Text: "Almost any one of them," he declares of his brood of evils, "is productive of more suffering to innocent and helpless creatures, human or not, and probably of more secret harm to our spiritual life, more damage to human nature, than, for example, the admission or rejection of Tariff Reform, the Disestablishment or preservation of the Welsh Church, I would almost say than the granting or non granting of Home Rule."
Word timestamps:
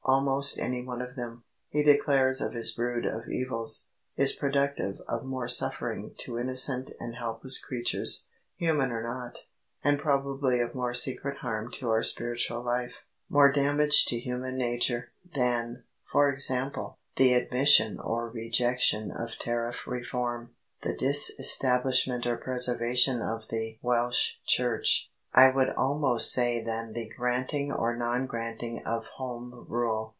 "Almost 0.03 0.57
any 0.59 0.83
one 0.83 1.01
of 1.01 1.15
them," 1.15 1.43
he 1.69 1.83
declares 1.83 2.41
of 2.41 2.53
his 2.53 2.73
brood 2.73 3.05
of 3.05 3.29
evils, 3.29 3.87
"is 4.17 4.33
productive 4.35 4.99
of 5.07 5.23
more 5.23 5.47
suffering 5.47 6.15
to 6.21 6.37
innocent 6.39 6.91
and 6.99 7.15
helpless 7.15 7.63
creatures, 7.63 8.27
human 8.57 8.91
or 8.91 9.03
not, 9.03 9.45
and 9.83 9.99
probably 9.99 10.59
of 10.59 10.75
more 10.75 10.93
secret 10.93 11.37
harm 11.37 11.71
to 11.73 11.87
our 11.89 12.01
spiritual 12.03 12.63
life, 12.65 13.05
more 13.29 13.51
damage 13.51 14.05
to 14.07 14.19
human 14.19 14.57
nature, 14.57 15.11
than, 15.35 15.83
for 16.11 16.29
example, 16.29 16.97
the 17.15 17.33
admission 17.33 17.97
or 17.99 18.27
rejection 18.29 19.11
of 19.11 19.37
Tariff 19.37 19.87
Reform, 19.87 20.53
the 20.81 20.95
Disestablishment 20.97 22.25
or 22.25 22.37
preservation 22.37 23.21
of 23.21 23.47
the 23.49 23.77
Welsh 23.81 24.39
Church, 24.45 25.07
I 25.33 25.49
would 25.49 25.69
almost 25.69 26.33
say 26.33 26.61
than 26.61 26.91
the 26.91 27.09
granting 27.15 27.71
or 27.71 27.95
non 27.95 28.25
granting 28.27 28.83
of 28.85 29.05
Home 29.15 29.65
Rule." 29.69 30.09